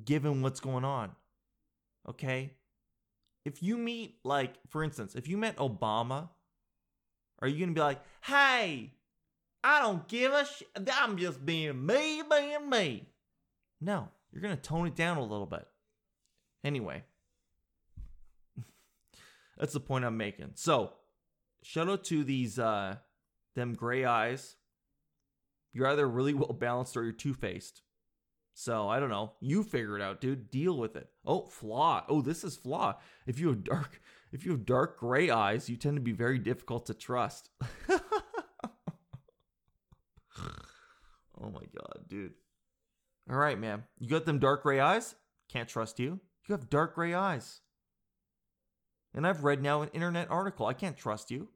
given 0.04 0.42
what's 0.42 0.60
going 0.60 0.84
on. 0.84 1.12
Okay? 2.06 2.52
If 3.44 3.62
you 3.62 3.78
meet 3.78 4.18
like 4.24 4.56
for 4.68 4.82
instance, 4.84 5.14
if 5.14 5.26
you 5.28 5.38
met 5.38 5.56
Obama, 5.56 6.28
are 7.40 7.48
you 7.48 7.58
going 7.58 7.70
to 7.70 7.74
be 7.74 7.80
like, 7.80 8.00
"Hey, 8.20 8.92
I 9.64 9.80
don't 9.80 10.06
give 10.08 10.32
a 10.32 10.44
shit. 10.44 10.68
I'm 10.92 11.16
just 11.16 11.46
being 11.46 11.86
me, 11.86 12.22
being 12.28 12.68
me." 12.68 13.08
No, 13.80 14.08
you're 14.32 14.42
going 14.42 14.56
to 14.56 14.60
tone 14.60 14.88
it 14.88 14.96
down 14.96 15.16
a 15.16 15.22
little 15.22 15.46
bit. 15.46 15.66
Anyway, 16.64 17.04
that's 19.56 19.72
the 19.72 19.80
point 19.80 20.04
I'm 20.04 20.16
making. 20.16 20.50
So, 20.56 20.94
shout 21.62 21.88
out 21.88 22.04
to 22.04 22.24
these 22.24 22.58
uh 22.58 22.96
them 23.54 23.72
gray 23.74 24.04
eyes. 24.04 24.56
You're 25.78 25.86
either 25.86 26.08
really 26.08 26.34
well 26.34 26.52
balanced 26.52 26.96
or 26.96 27.04
you're 27.04 27.12
two 27.12 27.34
faced. 27.34 27.82
So 28.52 28.88
I 28.88 28.98
don't 28.98 29.10
know. 29.10 29.34
You 29.38 29.62
figure 29.62 29.96
it 29.96 30.02
out, 30.02 30.20
dude. 30.20 30.50
Deal 30.50 30.76
with 30.76 30.96
it. 30.96 31.08
Oh, 31.24 31.42
flaw. 31.42 32.04
Oh, 32.08 32.20
this 32.20 32.42
is 32.42 32.56
flaw. 32.56 32.98
If 33.28 33.38
you 33.38 33.46
have 33.50 33.62
dark, 33.62 34.00
if 34.32 34.44
you 34.44 34.50
have 34.50 34.66
dark 34.66 34.98
gray 34.98 35.30
eyes, 35.30 35.70
you 35.70 35.76
tend 35.76 35.94
to 35.94 36.00
be 36.00 36.10
very 36.10 36.40
difficult 36.40 36.86
to 36.86 36.94
trust. 36.94 37.50
oh 37.88 38.00
my 41.38 41.62
god, 41.72 42.08
dude. 42.08 42.32
All 43.30 43.36
right, 43.38 43.56
man. 43.56 43.84
You 44.00 44.08
got 44.08 44.26
them 44.26 44.40
dark 44.40 44.64
gray 44.64 44.80
eyes? 44.80 45.14
Can't 45.48 45.68
trust 45.68 46.00
you. 46.00 46.18
You 46.48 46.56
have 46.56 46.68
dark 46.68 46.96
gray 46.96 47.14
eyes. 47.14 47.60
And 49.14 49.28
I've 49.28 49.44
read 49.44 49.62
now 49.62 49.82
an 49.82 49.90
internet 49.92 50.28
article. 50.28 50.66
I 50.66 50.72
can't 50.72 50.96
trust 50.96 51.30
you. 51.30 51.46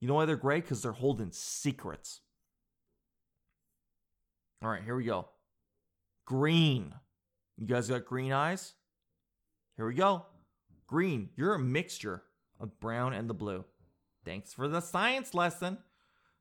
You 0.00 0.08
know 0.08 0.14
why 0.14 0.24
they're 0.24 0.36
gray? 0.36 0.62
Because 0.62 0.80
they're 0.80 0.92
holding 0.92 1.32
secrets. 1.32 2.22
All 4.64 4.70
right, 4.70 4.82
here 4.82 4.96
we 4.96 5.04
go. 5.04 5.28
Green. 6.24 6.94
You 7.58 7.66
guys 7.66 7.88
got 7.88 8.06
green 8.06 8.32
eyes? 8.32 8.72
Here 9.76 9.86
we 9.86 9.92
go. 9.92 10.24
Green. 10.86 11.28
You're 11.36 11.52
a 11.52 11.58
mixture 11.58 12.22
of 12.58 12.80
brown 12.80 13.12
and 13.12 13.28
the 13.28 13.34
blue. 13.34 13.66
Thanks 14.24 14.54
for 14.54 14.66
the 14.66 14.80
science 14.80 15.34
lesson. 15.34 15.76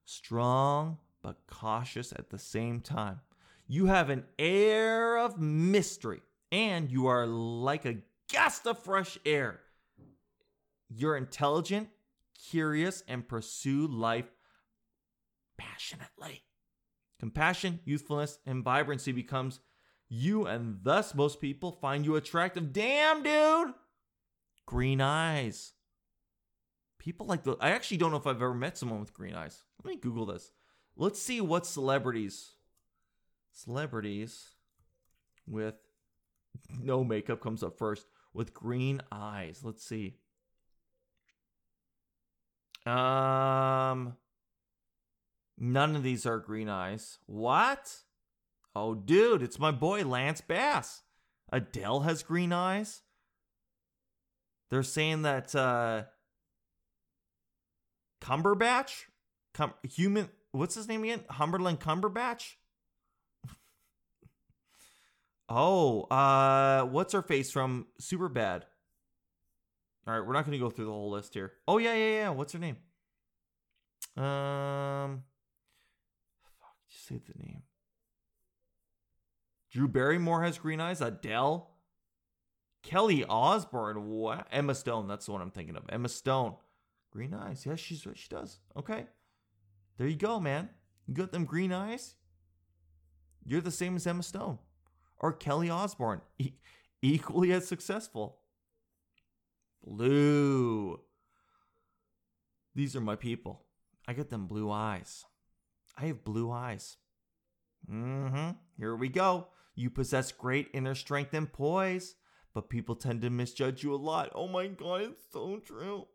Strong 0.05 0.99
but 1.21 1.35
cautious 1.47 2.13
at 2.13 2.29
the 2.29 2.39
same 2.39 2.79
time. 2.79 3.19
You 3.67 3.87
have 3.87 4.09
an 4.09 4.23
air 4.39 5.17
of 5.17 5.37
mystery, 5.37 6.21
and 6.49 6.89
you 6.89 7.07
are 7.07 7.27
like 7.27 7.83
a 7.83 7.97
gust 8.31 8.65
of 8.65 8.79
fresh 8.79 9.17
air. 9.25 9.59
You're 10.89 11.17
intelligent, 11.17 11.89
curious, 12.49 13.03
and 13.05 13.27
pursue 13.27 13.85
life 13.87 14.31
passionately. 15.57 16.43
Compassion, 17.23 17.79
youthfulness, 17.85 18.39
and 18.45 18.65
vibrancy 18.65 19.13
becomes 19.13 19.61
you, 20.09 20.45
and 20.45 20.79
thus 20.83 21.15
most 21.15 21.39
people 21.39 21.71
find 21.71 22.05
you 22.05 22.17
attractive. 22.17 22.73
Damn, 22.73 23.23
dude! 23.23 23.73
Green 24.65 24.99
eyes. 24.99 25.71
People 26.99 27.25
like 27.25 27.45
the. 27.45 27.55
I 27.61 27.69
actually 27.69 27.95
don't 27.95 28.11
know 28.11 28.17
if 28.17 28.27
I've 28.27 28.41
ever 28.41 28.53
met 28.53 28.77
someone 28.77 28.99
with 28.99 29.13
green 29.13 29.35
eyes. 29.35 29.63
Let 29.81 29.91
me 29.95 30.01
Google 30.01 30.25
this. 30.25 30.51
Let's 30.97 31.21
see 31.21 31.39
what 31.39 31.65
celebrities. 31.65 32.57
Celebrities 33.53 34.49
with 35.47 35.75
no 36.77 37.05
makeup 37.05 37.39
comes 37.39 37.63
up 37.63 37.77
first 37.77 38.05
with 38.33 38.53
green 38.53 38.99
eyes. 39.13 39.61
Let's 39.63 39.85
see. 39.85 40.17
Um, 42.85 44.17
none 45.57 45.95
of 45.95 46.03
these 46.03 46.25
are 46.25 46.39
green 46.39 46.69
eyes. 46.69 47.19
What? 47.25 47.95
Oh, 48.75 48.95
dude, 48.95 49.43
it's 49.43 49.59
my 49.59 49.71
boy 49.71 50.03
Lance 50.03 50.41
Bass. 50.41 51.01
Adele 51.51 52.01
has 52.01 52.23
green 52.23 52.51
eyes. 52.51 53.01
They're 54.69 54.83
saying 54.83 55.21
that 55.21 55.53
uh 55.53 56.03
Cumberbatch, 58.21 59.03
Cum- 59.53 59.73
human, 59.83 60.29
what's 60.51 60.75
his 60.75 60.87
name 60.87 61.03
again? 61.03 61.23
Humberland 61.29 61.79
Cumberbatch. 61.79 62.53
oh, 65.49 66.03
uh, 66.03 66.85
what's 66.85 67.11
her 67.13 67.21
face 67.21 67.51
from 67.51 67.87
Superbad? 68.01 68.63
All 70.07 70.13
right, 70.13 70.25
we're 70.25 70.33
not 70.33 70.45
going 70.45 70.57
to 70.57 70.63
go 70.63 70.69
through 70.69 70.85
the 70.85 70.91
whole 70.91 71.11
list 71.11 71.33
here. 71.33 71.53
Oh 71.67 71.77
yeah, 71.77 71.93
yeah, 71.93 72.15
yeah. 72.15 72.29
What's 72.29 72.53
her 72.53 72.59
name? 72.59 72.77
Um, 74.17 75.23
say 77.03 77.17
the 77.17 77.43
name. 77.43 77.63
Drew 79.71 79.87
Barrymore 79.87 80.43
has 80.43 80.57
green 80.57 80.79
eyes. 80.79 81.01
Adele. 81.01 81.69
Kelly 82.83 83.25
Osbourne. 83.25 84.07
What? 84.07 84.47
Emma 84.51 84.75
Stone. 84.75 85.07
That's 85.07 85.25
the 85.25 85.31
one 85.31 85.41
I'm 85.41 85.51
thinking 85.51 85.75
of. 85.75 85.83
Emma 85.89 86.09
Stone. 86.09 86.55
Green 87.11 87.33
eyes. 87.33 87.65
Yeah, 87.65 87.75
she's 87.75 88.05
she 88.15 88.27
does. 88.29 88.59
Okay. 88.77 89.05
There 89.97 90.07
you 90.07 90.15
go, 90.15 90.39
man. 90.39 90.69
You 91.07 91.13
got 91.13 91.31
them 91.31 91.45
green 91.45 91.71
eyes. 91.71 92.15
You're 93.45 93.61
the 93.61 93.71
same 93.71 93.95
as 93.95 94.07
Emma 94.07 94.23
Stone 94.23 94.59
or 95.19 95.33
Kelly 95.33 95.69
Osbourne. 95.69 96.21
E- 96.39 96.53
equally 97.01 97.51
as 97.51 97.67
successful. 97.67 98.39
Blue. 99.85 100.99
These 102.75 102.95
are 102.95 103.01
my 103.01 103.15
people. 103.15 103.65
I 104.07 104.13
get 104.13 104.29
them 104.29 104.47
blue 104.47 104.71
eyes. 104.71 105.25
I 105.97 106.05
have 106.05 106.23
blue 106.23 106.51
eyes. 106.51 106.97
Mm-hmm. 107.89 108.51
Here 108.77 108.95
we 108.95 109.09
go. 109.09 109.47
You 109.75 109.89
possess 109.89 110.31
great 110.31 110.69
inner 110.73 110.95
strength 110.95 111.33
and 111.33 111.51
poise, 111.51 112.15
but 112.53 112.69
people 112.69 112.95
tend 112.95 113.21
to 113.21 113.29
misjudge 113.29 113.83
you 113.83 113.93
a 113.93 113.97
lot. 113.97 114.31
Oh 114.35 114.47
my 114.47 114.67
god, 114.67 115.01
it's 115.01 115.21
so 115.31 115.57
true. 115.57 116.07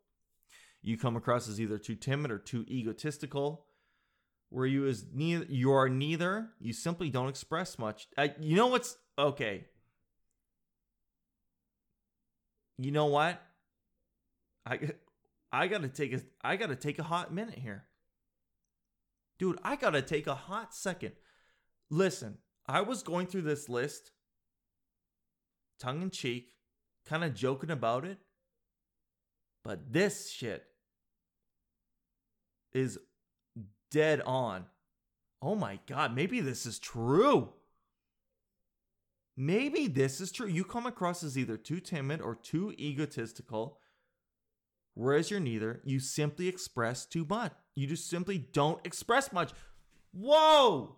You 0.82 0.96
come 0.96 1.16
across 1.16 1.48
as 1.48 1.60
either 1.60 1.78
too 1.78 1.96
timid 1.96 2.30
or 2.30 2.38
too 2.38 2.64
egotistical. 2.68 3.64
Where 4.50 4.66
you 4.66 4.86
is 4.86 5.04
neither 5.12 5.44
you 5.48 5.72
are 5.72 5.88
neither. 5.88 6.50
You 6.60 6.72
simply 6.72 7.10
don't 7.10 7.28
express 7.28 7.78
much. 7.78 8.08
Uh, 8.16 8.28
you 8.40 8.56
know 8.56 8.68
what's 8.68 8.96
okay. 9.18 9.66
You 12.78 12.92
know 12.92 13.06
what? 13.06 13.42
I 14.64 14.92
I 15.52 15.66
gotta 15.66 15.88
take 15.88 16.14
a 16.14 16.20
I 16.42 16.56
gotta 16.56 16.76
take 16.76 16.98
a 16.98 17.02
hot 17.02 17.34
minute 17.34 17.58
here. 17.58 17.84
Dude, 19.38 19.58
I 19.62 19.76
gotta 19.76 20.02
take 20.02 20.26
a 20.26 20.34
hot 20.34 20.74
second. 20.74 21.12
Listen, 21.90 22.38
I 22.66 22.80
was 22.80 23.02
going 23.02 23.26
through 23.26 23.42
this 23.42 23.68
list, 23.68 24.10
tongue 25.78 26.02
in 26.02 26.10
cheek, 26.10 26.54
kind 27.06 27.24
of 27.24 27.34
joking 27.34 27.70
about 27.70 28.04
it. 28.04 28.18
But 29.64 29.92
this 29.92 30.30
shit 30.30 30.64
is 32.72 32.98
dead 33.90 34.20
on. 34.22 34.66
Oh 35.40 35.54
my 35.54 35.78
God, 35.86 36.14
maybe 36.14 36.40
this 36.40 36.66
is 36.66 36.78
true. 36.78 37.52
Maybe 39.36 39.86
this 39.86 40.20
is 40.20 40.32
true. 40.32 40.48
You 40.48 40.64
come 40.64 40.86
across 40.86 41.22
as 41.22 41.38
either 41.38 41.56
too 41.56 41.78
timid 41.80 42.20
or 42.20 42.34
too 42.34 42.74
egotistical 42.76 43.78
Whereas 44.98 45.30
you're 45.30 45.38
neither, 45.38 45.80
you 45.84 46.00
simply 46.00 46.48
express 46.48 47.06
too 47.06 47.24
much. 47.30 47.52
You 47.76 47.86
just 47.86 48.10
simply 48.10 48.36
don't 48.36 48.84
express 48.84 49.32
much. 49.32 49.52
Whoa! 50.12 50.96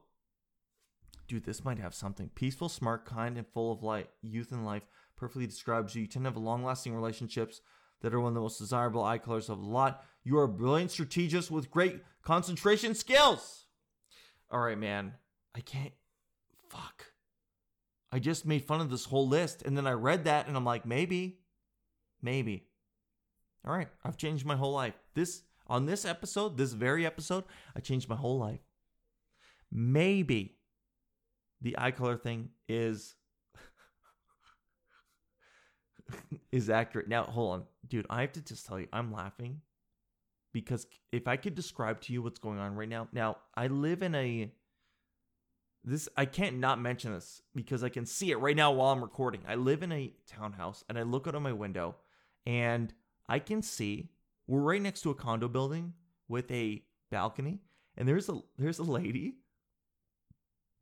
Dude, 1.28 1.44
this 1.44 1.66
might 1.66 1.78
have 1.78 1.94
something. 1.94 2.30
Peaceful, 2.34 2.70
smart, 2.70 3.04
kind, 3.04 3.36
and 3.36 3.46
full 3.46 3.70
of 3.70 3.82
light. 3.82 4.08
Youth 4.22 4.52
and 4.52 4.64
life 4.64 4.84
perfectly 5.16 5.46
describes 5.46 5.94
you. 5.94 6.00
You 6.00 6.08
tend 6.08 6.24
to 6.24 6.30
have 6.30 6.38
long 6.38 6.64
lasting 6.64 6.94
relationships 6.94 7.60
that 8.00 8.14
are 8.14 8.20
one 8.20 8.28
of 8.28 8.34
the 8.36 8.40
most 8.40 8.56
desirable 8.56 9.04
eye 9.04 9.18
colors 9.18 9.50
of 9.50 9.58
a 9.58 9.66
lot. 9.66 10.02
You 10.24 10.38
are 10.38 10.44
a 10.44 10.48
brilliant 10.48 10.90
strategist 10.90 11.50
with 11.50 11.70
great 11.70 12.02
concentration 12.22 12.94
skills. 12.94 13.66
All 14.50 14.60
right, 14.60 14.78
man. 14.78 15.12
I 15.54 15.60
can't. 15.60 15.92
Fuck. 16.70 17.12
I 18.10 18.18
just 18.18 18.46
made 18.46 18.64
fun 18.64 18.80
of 18.80 18.88
this 18.88 19.04
whole 19.04 19.28
list 19.28 19.60
and 19.60 19.76
then 19.76 19.86
I 19.86 19.92
read 19.92 20.24
that 20.24 20.48
and 20.48 20.56
I'm 20.56 20.64
like, 20.64 20.86
maybe. 20.86 21.40
Maybe. 22.22 22.69
All 23.66 23.72
right, 23.72 23.88
I've 24.04 24.16
changed 24.16 24.46
my 24.46 24.56
whole 24.56 24.72
life. 24.72 24.94
This 25.14 25.42
on 25.66 25.86
this 25.86 26.04
episode, 26.04 26.56
this 26.56 26.72
very 26.72 27.06
episode, 27.06 27.44
I 27.76 27.80
changed 27.80 28.08
my 28.08 28.16
whole 28.16 28.38
life. 28.38 28.60
Maybe 29.70 30.56
the 31.60 31.76
eye 31.78 31.92
color 31.92 32.16
thing 32.16 32.50
is 32.68 33.14
is 36.52 36.70
accurate. 36.70 37.08
Now, 37.08 37.24
hold 37.24 37.54
on. 37.54 37.64
Dude, 37.86 38.06
I 38.10 38.22
have 38.22 38.32
to 38.32 38.42
just 38.42 38.66
tell 38.66 38.80
you, 38.80 38.88
I'm 38.92 39.12
laughing 39.12 39.60
because 40.52 40.86
if 41.12 41.28
I 41.28 41.36
could 41.36 41.54
describe 41.54 42.00
to 42.02 42.12
you 42.12 42.22
what's 42.22 42.38
going 42.38 42.58
on 42.58 42.74
right 42.74 42.88
now. 42.88 43.08
Now, 43.12 43.36
I 43.54 43.68
live 43.68 44.02
in 44.02 44.14
a 44.14 44.50
this 45.84 46.08
I 46.16 46.26
can't 46.26 46.58
not 46.58 46.80
mention 46.80 47.12
this 47.12 47.40
because 47.54 47.82
I 47.82 47.88
can 47.88 48.04
see 48.04 48.30
it 48.32 48.36
right 48.36 48.56
now 48.56 48.72
while 48.72 48.92
I'm 48.92 49.02
recording. 49.02 49.42
I 49.48 49.54
live 49.54 49.82
in 49.82 49.92
a 49.92 50.12
townhouse 50.26 50.84
and 50.88 50.98
I 50.98 51.02
look 51.02 51.26
out 51.26 51.34
of 51.34 51.42
my 51.42 51.52
window 51.52 51.96
and 52.44 52.92
I 53.30 53.38
can 53.38 53.62
see 53.62 54.10
We're 54.48 54.60
right 54.60 54.82
next 54.82 55.02
to 55.02 55.10
a 55.10 55.14
condo 55.14 55.46
building 55.46 55.94
with 56.28 56.50
a 56.50 56.82
balcony, 57.10 57.60
and 57.96 58.08
there's 58.08 58.28
a 58.28 58.40
there's 58.58 58.80
a 58.80 58.84
lady 58.84 59.36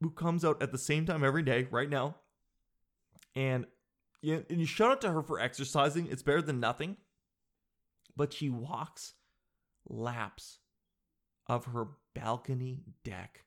who 0.01 0.11
comes 0.11 0.45
out 0.45 0.63
at 0.63 0.73
the 0.73 0.79
same 0.79 1.05
time 1.05 1.23
every 1.23 1.43
day 1.43 1.69
right 1.71 1.91
now. 1.91 2.17
And 3.37 3.67
you, 4.23 4.45
and 4.49 4.59
you 4.59 4.67
shout 4.67 4.91
out 4.91 5.01
to 5.03 5.13
her 5.13 5.23
for 5.23 5.39
exercising. 5.39 6.09
It's 6.11 6.23
better 6.23 6.41
than 6.41 6.61
nothing. 6.61 6.97
But 8.17 8.33
she 8.33 8.49
walks 8.49 9.15
laps 9.87 10.59
of 11.47 11.67
her 11.67 11.89
balcony 12.15 12.85
deck. 13.05 13.45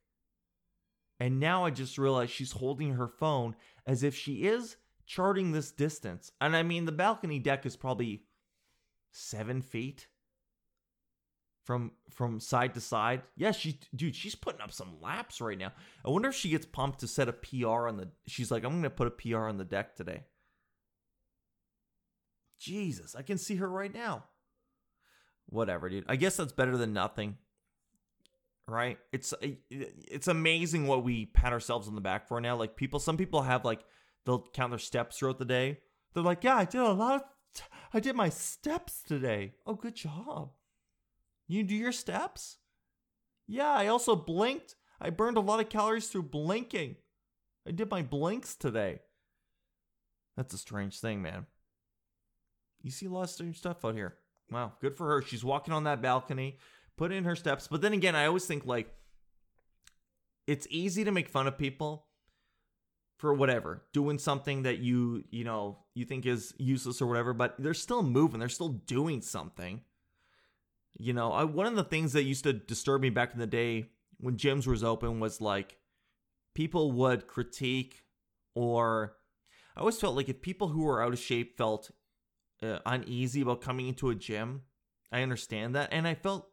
And 1.20 1.40
now 1.40 1.66
I 1.66 1.72
just 1.72 1.98
realized 1.98 2.32
she's 2.32 2.54
holding 2.54 2.94
her 2.94 3.08
phone 3.08 3.56
as 3.86 4.04
if 4.04 4.16
she 4.16 4.44
is 4.44 4.78
charting 5.06 5.52
this 5.52 5.72
distance. 5.72 6.32
And 6.40 6.56
I 6.56 6.64
mean, 6.64 6.86
the 6.86 6.92
balcony 6.92 7.40
deck 7.40 7.66
is 7.66 7.76
probably 7.76 8.24
seven 9.12 9.62
feet 9.62 10.08
from 11.64 11.92
from 12.10 12.40
side 12.40 12.74
to 12.74 12.82
side. 12.82 13.22
Yeah, 13.36 13.52
she 13.52 13.80
dude, 13.96 14.16
she's 14.16 14.36
putting 14.36 14.62
up 14.62 14.72
some 14.72 15.00
laps 15.02 15.42
right 15.42 15.58
now. 15.58 15.72
I 16.06 16.10
wonder 16.10 16.30
if 16.30 16.36
she 16.36 16.50
gets 16.50 16.66
pumped 16.66 17.00
to 17.00 17.08
set 17.08 17.30
a 17.30 17.34
PR 17.34 17.88
on 17.88 17.98
the 17.98 18.10
she's 18.28 18.52
like, 18.52 18.64
I'm 18.64 18.74
gonna 18.74 18.90
put 18.90 19.08
a 19.08 19.12
PR 19.12 19.46
on 19.46 19.58
the 19.58 19.66
deck 19.66 19.96
today. 19.96 20.24
Jesus, 22.60 23.16
I 23.16 23.22
can 23.22 23.38
see 23.38 23.56
her 23.56 23.70
right 23.70 23.94
now. 23.94 24.26
Whatever, 25.48 25.90
dude. 25.90 26.06
I 26.08 26.16
guess 26.16 26.38
that's 26.38 26.54
better 26.54 26.78
than 26.78 26.94
nothing. 26.94 27.38
Right? 28.68 28.98
It's 29.12 29.34
it's 29.70 30.28
amazing 30.28 30.88
what 30.88 31.04
we 31.04 31.26
pat 31.26 31.52
ourselves 31.52 31.88
on 31.88 31.96
the 31.96 32.02
back 32.02 32.28
for 32.28 32.40
now. 32.40 32.56
Like 32.56 32.76
people 32.76 33.00
some 33.00 33.18
people 33.18 33.42
have 33.42 33.66
like 33.66 33.82
they'll 34.26 34.48
count 34.54 34.72
their 34.72 34.80
steps 34.80 35.18
throughout 35.18 35.40
the 35.40 35.46
day. 35.46 35.80
They're 36.14 36.24
like, 36.24 36.44
"Yeah, 36.44 36.58
I 36.58 36.66
did 36.66 36.82
a 36.82 36.92
lot 36.92 37.16
of 37.16 37.22
I 37.94 38.00
did 38.00 38.16
my 38.16 38.30
steps 38.30 39.02
today." 39.02 39.56
Oh, 39.66 39.76
good 39.76 39.96
job. 39.96 40.54
You 41.48 41.64
do 41.64 41.76
your 41.76 41.92
steps? 41.92 42.58
Yeah, 43.48 43.70
I 43.70 43.88
also 43.88 44.16
blinked. 44.16 44.76
I 45.00 45.10
burned 45.10 45.38
a 45.38 45.42
lot 45.42 45.60
of 45.60 45.70
calories 45.70 46.08
through 46.08 46.24
blinking. 46.24 46.96
I 47.68 47.72
did 47.72 47.90
my 47.90 48.02
blinks 48.02 48.56
today. 48.56 49.02
That's 50.38 50.54
a 50.54 50.58
strange 50.58 51.00
thing, 51.00 51.22
man. 51.22 51.48
You 52.82 52.92
see 52.92 53.08
a 53.08 53.10
lot 53.10 53.24
of 53.24 53.30
strange 53.30 53.58
stuff 53.58 53.84
out 53.84 53.96
here. 53.96 54.18
Wow, 54.50 54.74
good 54.80 54.96
for 54.96 55.08
her. 55.08 55.22
She's 55.22 55.44
walking 55.44 55.74
on 55.74 55.84
that 55.84 56.02
balcony, 56.02 56.58
put 56.98 57.12
in 57.12 57.26
her 57.26 57.36
steps. 57.36 57.68
But 57.68 57.82
then 57.82 57.94
again, 57.94 58.16
I 58.16 58.26
always 58.26 58.46
think 58.46 58.66
like 58.66 58.96
it's 60.48 60.68
easy 60.70 61.04
to 61.04 61.12
make 61.12 61.30
fun 61.30 61.48
of 61.48 61.58
people 61.58 62.08
for 63.22 63.36
whatever, 63.36 63.84
doing 63.94 64.18
something 64.18 64.64
that 64.64 64.80
you, 64.80 65.24
you 65.30 65.44
know, 65.44 65.78
you 65.94 66.06
think 66.06 66.26
is 66.26 66.56
useless 66.58 67.04
or 67.04 67.06
whatever, 67.06 67.34
but 67.36 67.54
they're 67.60 67.76
still 67.76 68.02
moving, 68.02 68.40
they're 68.40 68.50
still 68.50 68.82
doing 68.88 69.22
something. 69.22 69.82
You 70.98 71.14
know, 71.14 71.32
I, 71.32 71.44
one 71.44 71.68
of 71.68 71.76
the 71.76 71.84
things 71.84 72.14
that 72.14 72.24
used 72.24 72.46
to 72.46 72.54
disturb 72.54 73.00
me 73.00 73.12
back 73.12 73.32
in 73.32 73.40
the 73.40 73.46
day 73.46 73.92
when 74.20 74.38
gyms 74.38 74.66
was 74.66 74.84
open 74.84 75.20
was 75.20 75.40
like 75.40 75.78
people 76.56 76.94
would 76.94 77.28
critique 77.28 78.02
or 78.56 79.14
I 79.78 79.82
always 79.82 80.00
felt 80.00 80.16
like 80.16 80.28
if 80.28 80.42
people 80.42 80.70
who 80.70 80.84
were 80.86 81.04
out 81.04 81.14
of 81.14 81.20
shape 81.20 81.56
felt 81.56 81.92
uh, 82.64 82.80
uneasy 82.88 83.42
about 83.42 83.62
coming 83.62 83.88
into 83.88 84.10
a 84.10 84.16
gym, 84.16 84.64
I 85.12 85.22
understand 85.22 85.76
that. 85.76 85.90
And 85.92 86.08
I 86.08 86.16
felt 86.16 86.48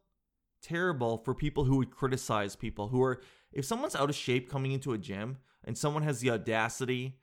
terrible 0.62 1.16
for 1.24 1.34
people 1.34 1.64
who 1.64 1.78
would 1.78 1.90
criticize 1.90 2.56
people 2.56 2.88
who 2.88 3.02
are, 3.02 3.22
if 3.52 3.64
someone's 3.64 3.96
out 3.96 4.10
of 4.10 4.16
shape 4.16 4.50
coming 4.50 4.72
into 4.72 4.92
a 4.92 4.98
gym 4.98 5.38
and 5.64 5.76
someone 5.76 6.02
has 6.02 6.20
the 6.20 6.30
audacity 6.30 7.18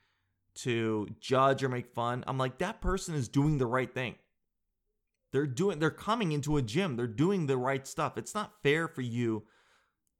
to 0.56 1.08
judge 1.20 1.64
or 1.64 1.70
make 1.70 1.88
fun, 1.88 2.24
I'm 2.28 2.38
like, 2.38 2.60
that 2.60 2.82
person 2.82 3.16
is 3.16 3.28
doing 3.28 3.58
the 3.58 3.66
right 3.66 3.94
thing. 3.94 4.16
They're 5.32 5.48
doing 5.48 5.80
they're 5.80 5.92
coming 5.92 6.32
into 6.32 6.56
a 6.56 6.62
gym. 6.62 6.96
They're 6.96 7.08
doing 7.08 7.46
the 7.46 7.58
right 7.58 7.86
stuff. 7.86 8.18
It's 8.18 8.34
not 8.34 8.54
fair 8.64 8.88
for 8.88 9.02
you 9.02 9.44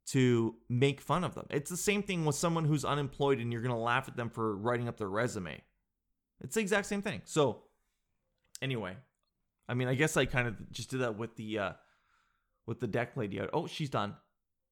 to 0.08 0.56
make 0.68 1.00
fun 1.00 1.24
of 1.24 1.34
them. 1.34 1.46
It's 1.50 1.70
the 1.70 1.76
same 1.76 2.02
thing 2.02 2.24
with 2.24 2.36
someone 2.36 2.64
who's 2.64 2.84
unemployed 2.84 3.40
and 3.40 3.50
you're 3.50 3.62
going 3.62 3.74
to 3.74 3.80
laugh 3.80 4.08
at 4.08 4.16
them 4.16 4.28
for 4.28 4.54
writing 4.56 4.88
up 4.88 4.98
their 4.98 5.08
resume. 5.08 5.62
It's 6.42 6.54
the 6.54 6.60
exact 6.60 6.86
same 6.86 7.02
thing. 7.02 7.22
So 7.24 7.62
anyway, 8.60 8.96
I 9.68 9.74
mean, 9.74 9.88
I 9.88 9.94
guess 9.94 10.16
I 10.16 10.26
kind 10.26 10.48
of 10.48 10.70
just 10.70 10.90
did 10.90 11.00
that 11.00 11.16
with 11.16 11.34
the 11.36 11.58
uh 11.58 11.72
with 12.66 12.80
the 12.80 12.86
deck 12.86 13.16
lady. 13.16 13.40
Oh, 13.52 13.66
she's 13.66 13.90
done. 13.90 14.16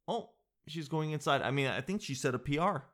Oh, 0.07 0.31
she's 0.69 0.89
going 0.89 1.13
inside. 1.13 1.43
I 1.43 1.51
mean, 1.51 1.69
I 1.69 1.81
think 1.81 2.03
she 2.03 2.15
said 2.15 2.35
a 2.35 2.39
PR. 2.39 2.85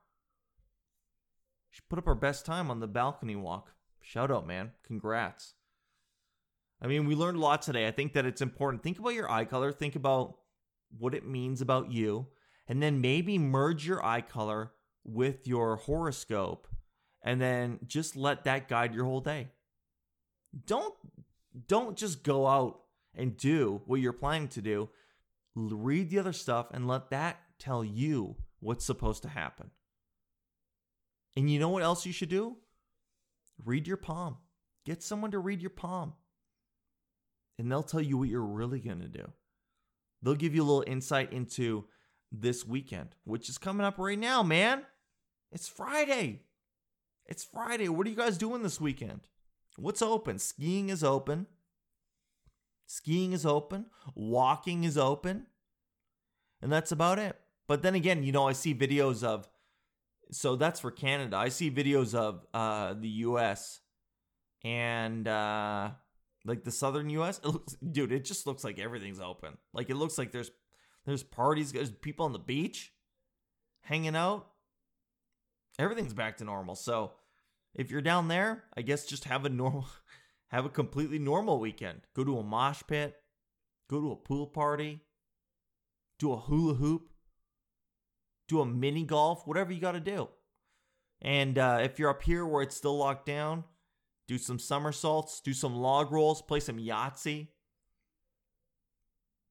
She 1.70 1.80
put 1.88 1.98
up 1.98 2.06
her 2.06 2.14
best 2.14 2.44
time 2.44 2.70
on 2.70 2.80
the 2.80 2.88
balcony 2.88 3.36
walk. 3.36 3.72
Shout 4.00 4.30
out, 4.30 4.46
man. 4.46 4.72
Congrats. 4.84 5.54
I 6.82 6.86
mean, 6.86 7.06
we 7.06 7.14
learned 7.14 7.36
a 7.36 7.40
lot 7.40 7.62
today. 7.62 7.86
I 7.86 7.90
think 7.90 8.14
that 8.14 8.26
it's 8.26 8.40
important. 8.40 8.82
Think 8.82 8.98
about 8.98 9.14
your 9.14 9.30
eye 9.30 9.44
color, 9.44 9.70
think 9.70 9.96
about 9.96 10.36
what 10.98 11.14
it 11.14 11.26
means 11.26 11.60
about 11.60 11.92
you, 11.92 12.26
and 12.66 12.82
then 12.82 13.00
maybe 13.00 13.38
merge 13.38 13.86
your 13.86 14.04
eye 14.04 14.22
color 14.22 14.72
with 15.04 15.46
your 15.46 15.76
horoscope 15.76 16.66
and 17.22 17.40
then 17.40 17.78
just 17.86 18.16
let 18.16 18.44
that 18.44 18.68
guide 18.68 18.94
your 18.94 19.04
whole 19.04 19.20
day. 19.20 19.48
Don't 20.66 20.94
don't 21.66 21.96
just 21.96 22.22
go 22.22 22.46
out 22.46 22.80
and 23.14 23.36
do 23.36 23.82
what 23.86 24.00
you're 24.00 24.12
planning 24.12 24.48
to 24.48 24.62
do. 24.62 24.88
Read 25.54 26.10
the 26.10 26.18
other 26.18 26.32
stuff 26.32 26.68
and 26.70 26.86
let 26.86 27.10
that 27.10 27.40
tell 27.58 27.84
you 27.84 28.36
what's 28.60 28.84
supposed 28.84 29.22
to 29.22 29.28
happen. 29.28 29.70
And 31.36 31.50
you 31.50 31.58
know 31.58 31.68
what 31.68 31.82
else 31.82 32.06
you 32.06 32.12
should 32.12 32.28
do? 32.28 32.56
Read 33.64 33.86
your 33.86 33.96
palm. 33.96 34.38
Get 34.84 35.02
someone 35.02 35.30
to 35.30 35.38
read 35.38 35.60
your 35.60 35.70
palm 35.70 36.14
and 37.60 37.70
they'll 37.70 37.82
tell 37.82 38.00
you 38.00 38.16
what 38.16 38.28
you're 38.30 38.40
really 38.40 38.80
going 38.80 39.02
to 39.02 39.08
do. 39.08 39.30
They'll 40.22 40.34
give 40.34 40.54
you 40.54 40.62
a 40.62 40.64
little 40.64 40.84
insight 40.86 41.30
into 41.30 41.84
this 42.32 42.66
weekend, 42.66 43.10
which 43.24 43.50
is 43.50 43.58
coming 43.58 43.84
up 43.84 43.98
right 43.98 44.18
now, 44.18 44.42
man. 44.42 44.86
It's 45.52 45.68
Friday. 45.68 46.40
It's 47.26 47.44
Friday. 47.44 47.90
What 47.90 48.06
are 48.06 48.10
you 48.10 48.16
guys 48.16 48.38
doing 48.38 48.62
this 48.62 48.80
weekend? 48.80 49.20
What's 49.76 50.00
open? 50.00 50.38
Skiing 50.38 50.88
is 50.88 51.04
open. 51.04 51.48
Skiing 52.86 53.34
is 53.34 53.44
open. 53.44 53.86
Walking 54.14 54.84
is 54.84 54.96
open. 54.96 55.46
And 56.62 56.72
that's 56.72 56.92
about 56.92 57.18
it. 57.18 57.36
But 57.68 57.82
then 57.82 57.94
again, 57.94 58.22
you 58.22 58.32
know, 58.32 58.48
I 58.48 58.54
see 58.54 58.74
videos 58.74 59.22
of, 59.22 59.50
so 60.32 60.56
that's 60.56 60.80
for 60.80 60.90
Canada. 60.90 61.36
I 61.36 61.48
see 61.48 61.70
videos 61.70 62.14
of 62.14 62.46
uh, 62.54 62.94
the 62.94 63.08
US 63.08 63.80
and 64.64 65.26
uh, 65.26 65.90
like 66.44 66.64
the 66.64 66.70
southern 66.70 67.10
U.S. 67.10 67.38
It 67.38 67.46
looks, 67.46 67.74
dude, 67.74 68.12
it 68.12 68.24
just 68.24 68.46
looks 68.46 68.64
like 68.64 68.78
everything's 68.78 69.20
open. 69.20 69.56
Like 69.72 69.90
it 69.90 69.96
looks 69.96 70.18
like 70.18 70.32
there's 70.32 70.50
there's 71.06 71.22
parties, 71.22 71.72
there's 71.72 71.90
people 71.90 72.26
on 72.26 72.32
the 72.32 72.38
beach, 72.38 72.92
hanging 73.82 74.16
out. 74.16 74.46
Everything's 75.78 76.12
back 76.12 76.36
to 76.38 76.44
normal. 76.44 76.74
So 76.74 77.12
if 77.74 77.90
you're 77.90 78.02
down 78.02 78.28
there, 78.28 78.64
I 78.76 78.82
guess 78.82 79.06
just 79.06 79.24
have 79.24 79.44
a 79.44 79.48
normal, 79.48 79.86
have 80.48 80.66
a 80.66 80.70
completely 80.70 81.18
normal 81.18 81.58
weekend. 81.58 82.00
Go 82.14 82.24
to 82.24 82.38
a 82.38 82.42
mosh 82.42 82.82
pit, 82.86 83.16
go 83.88 84.00
to 84.00 84.12
a 84.12 84.16
pool 84.16 84.46
party, 84.46 85.00
do 86.18 86.32
a 86.32 86.36
hula 86.36 86.74
hoop, 86.74 87.09
do 88.50 88.60
a 88.60 88.66
mini 88.66 89.04
golf, 89.04 89.46
whatever 89.46 89.72
you 89.72 89.80
got 89.80 89.92
to 89.92 90.00
do. 90.00 90.28
And 91.22 91.58
uh, 91.58 91.78
if 91.82 91.98
you're 91.98 92.10
up 92.10 92.22
here 92.22 92.46
where 92.46 92.62
it's 92.62 92.76
still 92.76 92.96
locked 92.96 93.26
down, 93.26 93.64
do 94.26 94.38
some 94.38 94.58
somersaults, 94.58 95.40
do 95.40 95.52
some 95.52 95.74
log 95.74 96.12
rolls, 96.12 96.42
play 96.42 96.60
some 96.60 96.78
Yahtzee, 96.78 97.48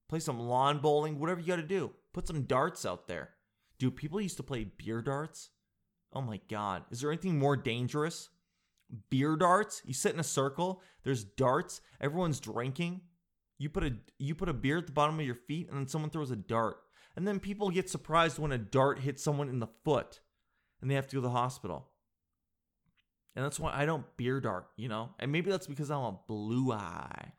play 0.08 0.20
some 0.20 0.40
lawn 0.40 0.80
bowling, 0.80 1.20
whatever 1.20 1.40
you 1.40 1.48
got 1.48 1.58
to 1.58 1.64
do. 1.64 1.92
Put 2.14 2.28
some 2.28 2.44
darts 2.44 2.86
out 2.86 3.08
there. 3.08 3.30
Dude, 3.78 3.96
people 3.96 4.20
used 4.20 4.38
to 4.38 4.44
play 4.44 4.66
beer 4.66 5.02
darts. 5.02 5.50
Oh 6.14 6.22
my 6.22 6.40
God. 6.50 6.84
Is 6.92 7.02
there 7.02 7.12
anything 7.12 7.38
more 7.38 7.56
dangerous? 7.56 8.30
Beer 9.10 9.36
darts? 9.36 9.82
You 9.86 9.94
sit 9.94 10.14
in 10.14 10.20
a 10.20 10.24
circle, 10.24 10.82
there's 11.04 11.24
darts, 11.24 11.82
everyone's 12.02 12.40
drinking. 12.40 13.02
You 13.60 13.70
put 13.70 13.84
a 13.84 13.94
you 14.18 14.34
put 14.34 14.50
a 14.50 14.54
beer 14.54 14.80
at 14.80 14.88
the 14.88 14.94
bottom 14.94 15.20
of 15.20 15.26
your 15.26 15.36
feet 15.36 15.70
and 15.70 15.78
then 15.78 15.88
someone 15.88 16.10
throws 16.10 16.32
a 16.32 16.36
dart. 16.36 16.78
And 17.20 17.28
then 17.28 17.42
people 17.42 17.70
get 17.70 17.90
surprised 17.90 18.40
when 18.40 18.54
a 18.54 18.58
dart 18.58 19.00
hits 19.00 19.22
someone 19.22 19.50
in 19.50 19.60
the 19.60 19.68
foot 19.84 20.22
and 20.82 20.90
they 20.90 20.96
have 20.96 21.06
to 21.08 21.18
go 21.18 21.22
to 21.22 21.28
the 21.28 21.34
hospital. 21.34 21.90
And 23.36 23.44
that's 23.44 23.60
why 23.60 23.74
I 23.76 23.86
don't 23.86 24.06
beer 24.16 24.40
dart, 24.40 24.70
you 24.78 24.88
know? 24.88 25.10
And 25.20 25.30
maybe 25.30 25.52
that's 25.52 25.68
because 25.68 25.92
I'm 25.92 26.00
a 26.00 26.18
blue 26.30 26.72
eye. 26.72 27.34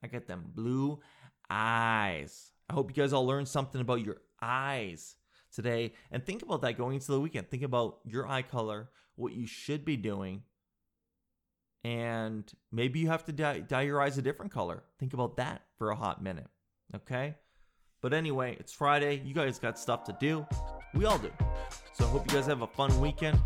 I 0.00 0.06
got 0.06 0.28
them 0.28 0.52
blue 0.54 1.00
eyes. 1.50 2.52
I 2.70 2.74
hope 2.74 2.88
you 2.88 3.02
guys 3.02 3.12
all 3.12 3.26
learned 3.26 3.48
something 3.48 3.80
about 3.80 4.04
your 4.04 4.18
eyes 4.40 5.16
today. 5.52 5.94
And 6.12 6.24
think 6.24 6.42
about 6.42 6.62
that 6.62 6.78
going 6.78 6.94
into 6.94 7.10
the 7.10 7.20
weekend. 7.20 7.50
Think 7.50 7.64
about 7.64 7.98
your 8.04 8.28
eye 8.28 8.42
color, 8.42 8.90
what 9.16 9.32
you 9.32 9.48
should 9.48 9.84
be 9.84 9.96
doing. 9.96 10.44
And 11.82 12.48
maybe 12.70 13.00
you 13.00 13.08
have 13.08 13.24
to 13.24 13.32
dye, 13.32 13.58
dye 13.58 13.82
your 13.82 14.00
eyes 14.00 14.18
a 14.18 14.22
different 14.22 14.52
color. 14.52 14.84
Think 15.00 15.14
about 15.14 15.38
that 15.38 15.62
for 15.78 15.90
a 15.90 15.96
hot 15.96 16.22
minute. 16.22 16.46
Okay? 16.94 17.34
But 18.06 18.14
anyway, 18.14 18.56
it's 18.60 18.72
Friday. 18.72 19.20
You 19.24 19.34
guys 19.34 19.58
got 19.58 19.76
stuff 19.76 20.04
to 20.04 20.16
do. 20.20 20.46
We 20.94 21.06
all 21.06 21.18
do. 21.18 21.32
So 21.92 22.04
I 22.04 22.08
hope 22.08 22.30
you 22.30 22.36
guys 22.36 22.46
have 22.46 22.62
a 22.62 22.66
fun 22.68 23.00
weekend. 23.00 23.36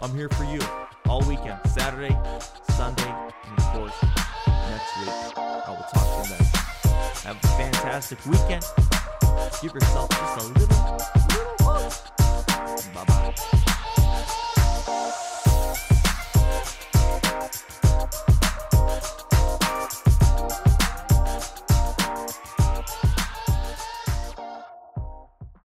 I'm 0.00 0.14
here 0.14 0.30
for 0.30 0.44
you 0.44 0.58
all 1.06 1.20
weekend 1.28 1.58
Saturday, 1.66 2.18
Sunday, 2.78 3.14
and 3.44 3.58
of 3.58 3.64
course, 3.74 3.92
next 4.70 4.96
week. 5.00 5.36
I 5.36 5.68
will 5.68 5.84
talk 5.92 6.24
to 6.24 6.30
you 6.30 6.38
then. 6.38 6.46
Have 7.24 7.36
a 7.44 7.48
fantastic 7.58 8.24
weekend. 8.24 8.64
Give 9.60 9.74
yourself 9.74 10.08
just 10.08 10.46
a 10.46 10.48
little, 10.58 10.98
little 11.28 11.56
hug. 11.60 11.92
Bye 12.94 13.04
bye. 13.04 13.34